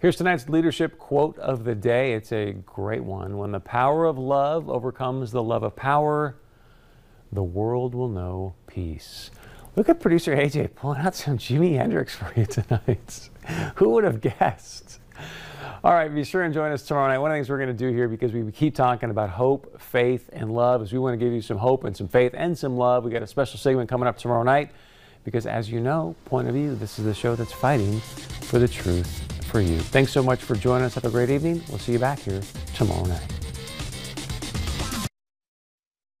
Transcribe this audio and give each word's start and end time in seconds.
Here's 0.00 0.14
tonight's 0.14 0.48
leadership 0.48 0.96
quote 0.96 1.36
of 1.40 1.64
the 1.64 1.74
day. 1.74 2.12
It's 2.12 2.30
a 2.30 2.52
great 2.52 3.02
one. 3.02 3.36
When 3.36 3.50
the 3.50 3.58
power 3.58 4.04
of 4.04 4.16
love 4.16 4.70
overcomes 4.70 5.32
the 5.32 5.42
love 5.42 5.64
of 5.64 5.74
power, 5.74 6.36
the 7.32 7.42
world 7.42 7.96
will 7.96 8.08
know 8.08 8.54
peace. 8.68 9.32
Look 9.74 9.88
at 9.88 9.98
producer 9.98 10.36
AJ 10.36 10.76
pulling 10.76 11.00
out 11.00 11.16
some 11.16 11.36
Jimi 11.36 11.76
Hendrix 11.76 12.14
for 12.14 12.32
you 12.36 12.46
tonight. 12.46 13.28
Who 13.74 13.88
would 13.88 14.04
have 14.04 14.20
guessed? 14.20 15.00
All 15.82 15.92
right, 15.92 16.14
be 16.14 16.22
sure 16.22 16.44
and 16.44 16.54
join 16.54 16.70
us 16.70 16.84
tomorrow 16.84 17.08
night. 17.08 17.18
One 17.18 17.32
of 17.32 17.34
the 17.34 17.38
things 17.38 17.50
we're 17.50 17.58
going 17.58 17.68
to 17.68 17.74
do 17.74 17.92
here, 17.92 18.06
because 18.06 18.32
we 18.32 18.48
keep 18.52 18.76
talking 18.76 19.10
about 19.10 19.30
hope, 19.30 19.80
faith, 19.80 20.30
and 20.32 20.52
love, 20.52 20.80
is 20.80 20.92
we 20.92 21.00
want 21.00 21.18
to 21.18 21.24
give 21.24 21.34
you 21.34 21.42
some 21.42 21.58
hope 21.58 21.82
and 21.82 21.96
some 21.96 22.06
faith 22.06 22.34
and 22.36 22.56
some 22.56 22.76
love. 22.76 23.04
We 23.04 23.10
got 23.10 23.24
a 23.24 23.26
special 23.26 23.58
segment 23.58 23.90
coming 23.90 24.06
up 24.06 24.16
tomorrow 24.16 24.44
night, 24.44 24.70
because 25.24 25.44
as 25.44 25.68
you 25.68 25.80
know, 25.80 26.14
Point 26.24 26.46
of 26.46 26.54
View, 26.54 26.76
this 26.76 27.00
is 27.00 27.04
the 27.04 27.14
show 27.14 27.34
that's 27.34 27.52
fighting 27.52 27.98
for 28.42 28.60
the 28.60 28.68
truth 28.68 29.37
for 29.48 29.60
you. 29.60 29.78
Thanks 29.78 30.12
so 30.12 30.22
much 30.22 30.40
for 30.40 30.54
joining 30.54 30.84
us. 30.84 30.94
Have 30.94 31.04
a 31.04 31.10
great 31.10 31.30
evening. 31.30 31.62
We'll 31.68 31.78
see 31.78 31.92
you 31.92 31.98
back 31.98 32.18
here 32.20 32.42
tomorrow 32.74 33.04
night. 33.04 33.37